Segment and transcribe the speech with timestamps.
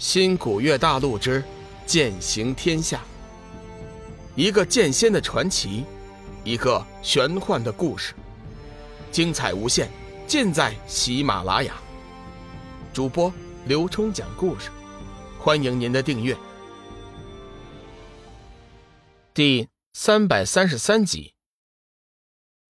[0.00, 1.44] 新古月大陆之
[1.84, 3.02] 剑行天下，
[4.34, 5.84] 一个剑仙的传奇，
[6.42, 8.14] 一个玄幻的故事，
[9.12, 9.90] 精彩无限，
[10.26, 11.74] 尽在喜马拉雅。
[12.94, 13.30] 主播
[13.66, 14.70] 刘冲讲故事，
[15.38, 16.34] 欢迎您的订阅。
[19.34, 21.34] 第三百三十三集，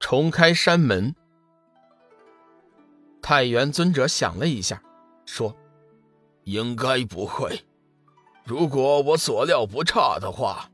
[0.00, 1.14] 重开山门。
[3.22, 4.82] 太元尊者想了一下，
[5.24, 5.56] 说。
[6.50, 7.60] 应该不会。
[8.44, 10.68] 如果我所料不差的话，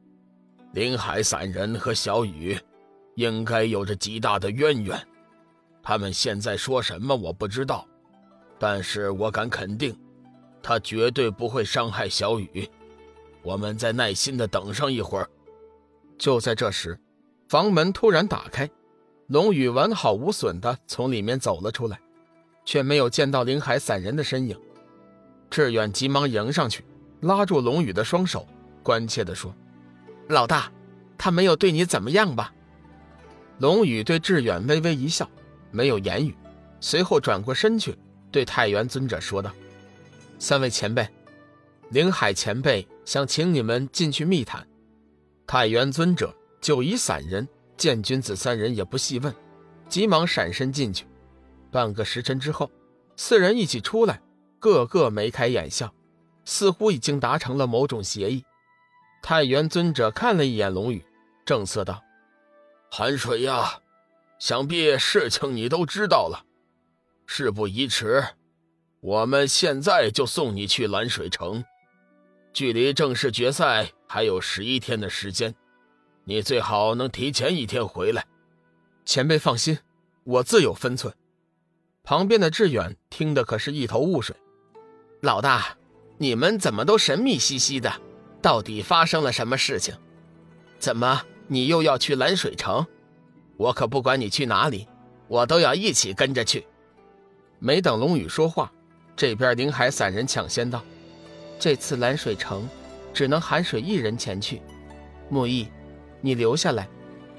[0.72, 2.58] 林海散人和小雨
[3.16, 4.98] 应该有着极大的渊源。
[5.82, 7.86] 他们现在说什么我不知道，
[8.58, 9.94] 但是我敢肯定，
[10.62, 12.68] 他绝对不会伤害小雨。
[13.42, 15.28] 我们再耐心的等上一会儿。
[16.18, 16.98] 就在这时，
[17.48, 18.68] 房门突然打开，
[19.26, 22.00] 龙宇完好无损的从里面走了出来，
[22.64, 24.58] 却没有见到林海散人的身影。
[25.50, 26.84] 志远急忙迎上去，
[27.20, 28.46] 拉住龙宇的双手，
[28.82, 29.54] 关切地说
[30.28, 30.70] ：“老大，
[31.16, 32.52] 他没有对你怎么样吧？”
[33.58, 35.28] 龙宇对志远微微一笑，
[35.70, 36.34] 没有言语，
[36.80, 37.96] 随后转过身去，
[38.30, 39.50] 对太元尊者说道
[40.38, 41.08] ：“三位前辈，
[41.90, 44.66] 灵海前辈想请你们进去密谈。”
[45.46, 49.34] 太元尊者、九夷散人、剑君子三人也不细问，
[49.88, 51.06] 急忙闪身进去。
[51.70, 52.70] 半个时辰之后，
[53.16, 54.20] 四人一起出来。
[54.58, 55.92] 个个眉开眼笑，
[56.44, 58.44] 似乎已经达成了某种协议。
[59.22, 61.04] 太元尊者看了一眼龙宇，
[61.44, 62.02] 正色道
[62.90, 63.80] ：“寒水呀，
[64.38, 66.44] 想必事情你都知道了。
[67.26, 68.24] 事不宜迟，
[69.00, 71.64] 我们现在就送你去蓝水城。
[72.52, 75.54] 距离正式决赛还有十一天的时间，
[76.24, 78.24] 你最好能提前一天回来。
[79.04, 79.78] 前辈放心，
[80.24, 81.12] 我自有分寸。”
[82.04, 84.36] 旁边的志远听得可是一头雾水。
[85.22, 85.76] 老大，
[86.18, 87.92] 你们怎么都神秘兮兮的？
[88.42, 89.94] 到底发生了什么事情？
[90.78, 92.86] 怎么你又要去蓝水城？
[93.56, 94.86] 我可不管你去哪里，
[95.26, 96.66] 我都要一起跟着去。
[97.58, 98.70] 没等龙宇说话，
[99.16, 100.84] 这边林海散人抢先道
[101.58, 102.68] ：“这次蓝水城，
[103.14, 104.60] 只能寒水一人前去。
[105.30, 105.66] 木易，
[106.20, 106.86] 你留下来，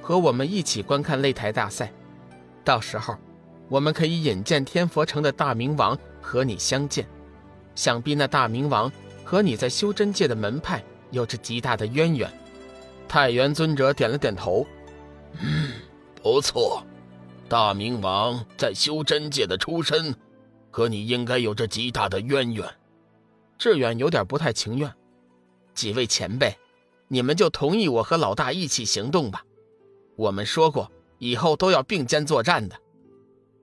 [0.02, 1.94] 和我们一起观看擂台大赛。
[2.66, 3.16] 到时候，
[3.70, 7.08] 我们可以引荐天佛城的大明王和你相见。”
[7.78, 8.92] 想必那大明王
[9.24, 12.30] 和你在修真界的门派有着极大的渊源。
[13.08, 14.66] 太元尊者点了点头，
[15.40, 15.72] 嗯，
[16.22, 16.84] 不错。
[17.48, 20.14] 大明王在修真界的出身，
[20.72, 22.68] 和你应该有着极大的渊源。
[23.60, 24.92] 志远有点不太情愿。
[25.76, 26.58] 几位前辈，
[27.08, 29.46] 你们就同意我和老大一起行动吧。
[30.16, 32.76] 我们说过，以后都要并肩作战的。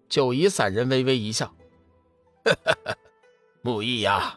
[0.09, 1.53] 九夷散人微微一笑，
[2.45, 2.97] 哈哈哈。
[3.67, 4.35] 木易呀，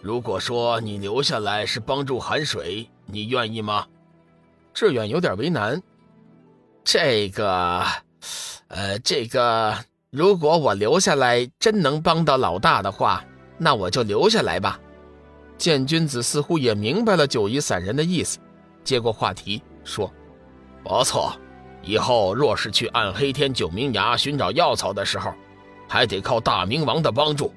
[0.00, 3.86] 如果说你留下来是帮助寒水，你愿意吗？
[4.72, 5.78] 志远有点为难。
[6.82, 7.84] 这个，
[8.68, 9.76] 呃，这个，
[10.08, 13.22] 如果我留下来真能帮到老大的话，
[13.58, 14.80] 那我就留下来吧。
[15.58, 18.38] 剑君子似乎也明白了九夷散人的意思，
[18.82, 20.10] 接过话题说
[20.82, 21.36] ：“不错，
[21.82, 25.34] 以后若是去暗黑天九明崖寻找药草的时候，
[25.86, 27.52] 还得靠大明王的帮助。”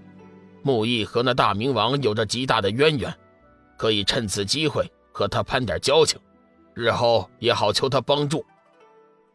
[0.64, 3.14] 木易和那大明王有着极大的渊源，
[3.78, 6.20] 可以趁此机会和他攀点交情，
[6.74, 8.44] 日后也好求他帮助。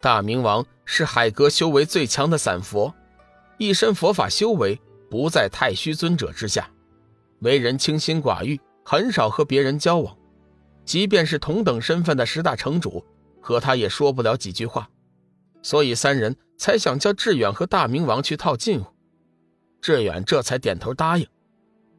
[0.01, 2.93] 大明王是海阁修为最强的散佛，
[3.59, 4.81] 一身佛法修为
[5.11, 6.71] 不在太虚尊者之下，
[7.41, 10.17] 为人清心寡欲，很少和别人交往。
[10.85, 13.05] 即便是同等身份的十大城主，
[13.43, 14.89] 和他也说不了几句话，
[15.63, 18.91] 所以三人才想叫志远和大明王去套近乎。
[19.81, 21.27] 志远这才点头答应，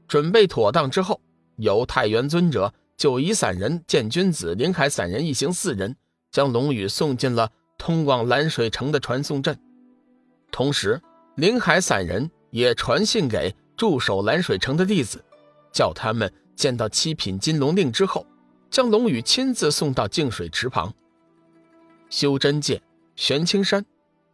[0.07, 1.19] 准备妥当之后，
[1.55, 5.95] 由太原尊者、九夷散人、剑君子、林海散人一行四人
[6.31, 9.57] 将龙宇送进了通往蓝水城的传送阵。
[10.51, 11.01] 同时，
[11.35, 15.23] 林海散人也传信给驻守蓝水城的弟子，
[15.71, 18.25] 叫他们见到七品金龙令之后，
[18.69, 20.93] 将龙宇亲自送到净水池旁。
[22.09, 22.81] 修真界
[23.15, 23.85] 玄青山，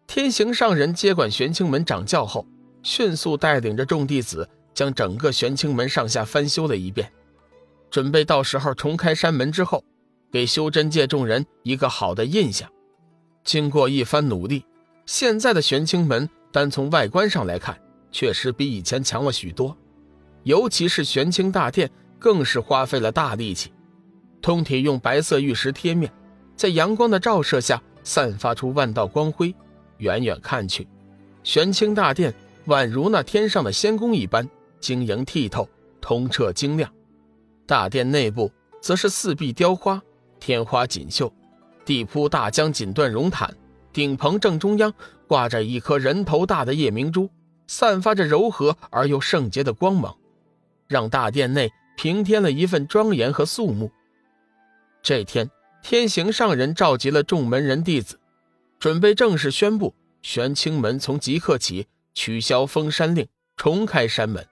[0.07, 2.45] 天行上人接管玄清门掌教后。
[2.85, 7.11] 迅速带领着众弟子将整个玄清门上下翻修了一遍，
[7.89, 9.83] 准备到时候重开山门之后，
[10.31, 12.71] 给修真界众人一个好的印象。
[13.43, 14.63] 经过一番努力，
[15.07, 17.75] 现在的玄清门单从外观上来看，
[18.11, 19.75] 确实比以前强了许多。
[20.43, 21.89] 尤其是玄清大殿，
[22.19, 23.73] 更是花费了大力气，
[24.43, 26.13] 通体用白色玉石贴面，
[26.55, 29.55] 在阳光的照射下散发出万道光辉。
[29.97, 30.87] 远远看去，
[31.41, 32.31] 玄清大殿。
[32.67, 34.47] 宛如那天上的仙宫一般
[34.79, 35.67] 晶莹剔透、
[36.01, 36.91] 通彻晶亮，
[37.65, 38.51] 大殿内部
[38.81, 40.01] 则是四壁雕花，
[40.39, 41.31] 天花锦绣，
[41.85, 43.55] 地铺大江锦缎绒毯，
[43.93, 44.93] 顶棚正中央
[45.27, 47.29] 挂着一颗人头大的夜明珠，
[47.67, 50.15] 散发着柔和而又圣洁的光芒，
[50.87, 53.91] 让大殿内平添了一份庄严和肃穆。
[55.03, 55.49] 这天，
[55.83, 58.19] 天行上人召集了众门人弟子，
[58.79, 61.85] 准备正式宣布玄清门从即刻起
[62.15, 64.43] 取消封山令，重开山门。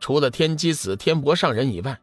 [0.00, 1.98] 除了天机子、天伯上人以外，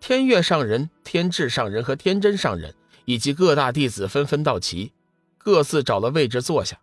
[0.00, 2.74] 天月上人、天智上人和天真上人
[3.04, 4.90] 以及各大弟子纷纷到齐，
[5.36, 6.76] 各自找了位置坐下。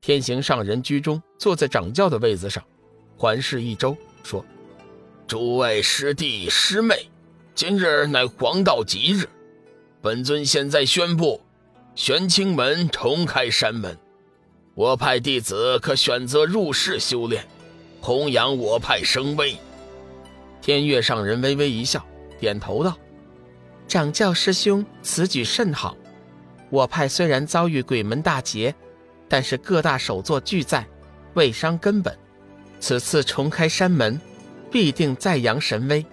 [0.00, 2.62] 天行上人居中，坐在掌教的位子上，
[3.16, 4.44] 环视一周，说
[5.26, 7.08] ：“诸位师弟师妹，
[7.54, 9.26] 今日乃黄道吉日，
[10.02, 11.40] 本尊现在宣布，
[11.94, 13.98] 玄清门重开山门，
[14.74, 17.46] 我派弟子可选择入世修炼。”
[18.00, 19.56] 弘扬我派声威，
[20.60, 22.04] 天月上人微微一笑，
[22.38, 22.98] 点头道
[23.88, 25.96] ：“掌教师兄此举甚好。
[26.68, 28.74] 我派虽然遭遇鬼门大劫，
[29.26, 30.86] 但是各大首座俱在，
[31.32, 32.14] 未伤根本。
[32.78, 34.20] 此次重开山门，
[34.70, 36.04] 必定再扬神威。”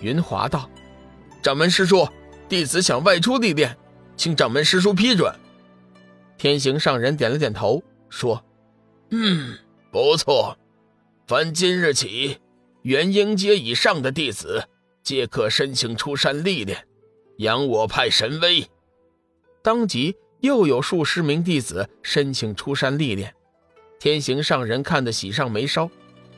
[0.00, 0.68] 云华道
[1.40, 2.08] ：“掌门师叔，
[2.48, 3.76] 弟子想外出历练，
[4.16, 5.32] 请掌门师叔批准。”
[6.42, 8.44] 天行上人点了点头，说
[9.10, 9.56] ：“嗯，
[9.92, 10.58] 不错。”
[11.24, 12.38] 凡今日起，
[12.82, 14.68] 元婴阶以上的弟子
[15.04, 16.84] 皆可申请出山历练，
[17.36, 18.68] 扬我派神威。
[19.62, 23.32] 当即又有数十名弟子申请出山历练。
[24.00, 25.88] 天行上人看得喜上眉梢，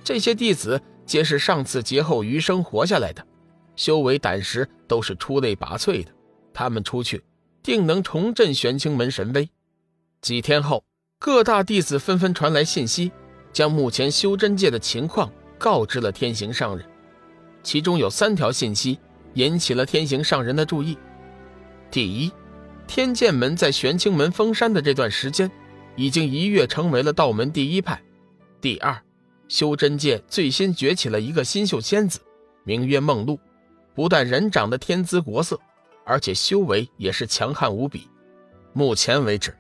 [0.05, 3.27] 这些弟子皆是上次劫后余生活下来的，
[3.75, 6.11] 修为胆识都是出类拔萃的。
[6.53, 7.25] 他们出去，
[7.63, 9.49] 定能重振玄清门神威。
[10.25, 10.83] 几天后，
[11.19, 13.13] 各大弟子纷纷传来信息。
[13.53, 16.85] 将目前修真界的情况告知了天行上人，
[17.63, 18.99] 其中有三条信息
[19.35, 20.97] 引起了天行上人的注意。
[21.91, 22.33] 第一，
[22.87, 25.49] 天剑门在玄清门封山的这段时间，
[25.95, 28.03] 已经一跃成为了道门第一派。
[28.63, 28.99] 第二，
[29.47, 32.19] 修真界最新崛起了一个新秀仙子，
[32.65, 33.39] 名曰梦露，
[33.95, 35.61] 不但人长得天姿国色，
[36.07, 38.09] 而且修为也是强悍无比。
[38.73, 39.55] 目前为止，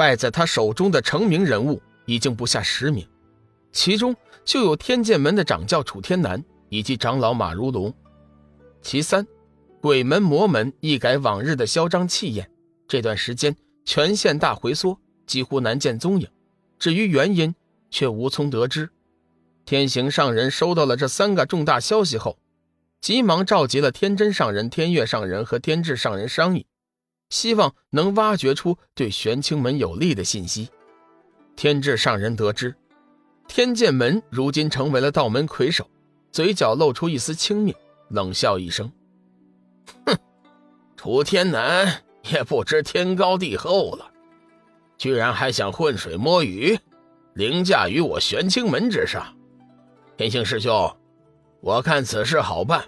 [0.00, 3.06] 败在他手中的成名人物已经不下十名。
[3.70, 4.16] 其中
[4.46, 7.92] 就有天剑门的掌教楚天南以及长老马如龙。
[8.80, 9.26] 其三，
[9.82, 12.50] 鬼门魔门一改往日的嚣张气焰，
[12.88, 13.54] 这段时间
[13.84, 16.26] 全线大回缩，几乎难见踪影。
[16.78, 17.54] 至于原因，
[17.90, 18.88] 却无从得知。
[19.66, 22.38] 天行上人收到了这三个重大消息后，
[23.02, 26.64] 急忙召集了天真上人、天月上人和天智上人商议，
[27.30, 30.68] 希望能挖掘出对玄清门有利的信息。
[31.56, 32.74] 天智上人得知。
[33.48, 35.84] 天剑门如今成为了道门魁首，
[36.30, 37.74] 嘴角露出一丝轻蔑，
[38.08, 38.90] 冷笑一声
[40.06, 40.16] ：“哼，
[40.96, 44.08] 楚天南也不知天高地厚了，
[44.96, 46.78] 居然还想浑水摸鱼，
[47.34, 49.36] 凌驾于我玄清门之上。
[50.16, 50.96] 天星师兄，
[51.60, 52.84] 我看此事好办，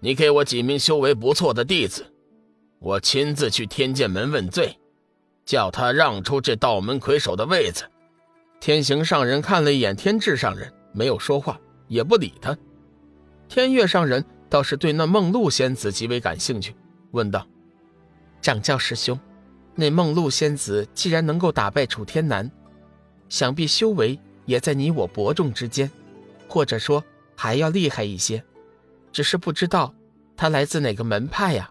[0.00, 2.04] 你给我几名修为不错的弟子，
[2.80, 4.74] 我亲自去天剑门问罪，
[5.44, 7.84] 叫他让出这道门魁首的位子。”
[8.58, 12.56] 天行上人看了一眼天智上人，没有说话，也不理他。
[13.48, 16.74] 天月上人倒是对那梦露仙子极为感兴趣，
[17.10, 17.46] 问道
[18.40, 19.18] ：“掌教师兄，
[19.74, 22.50] 那梦露仙子既然能够打败楚天南，
[23.28, 25.90] 想必修为也在你我伯仲之间，
[26.48, 27.04] 或者说
[27.36, 28.42] 还要厉害一些。
[29.12, 29.94] 只是不知道
[30.36, 31.70] 她来自哪个门派呀？”